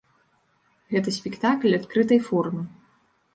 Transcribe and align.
Гэта 0.93 1.13
спектакль 1.17 1.77
адкрытай 1.79 2.19
формы. 2.31 2.65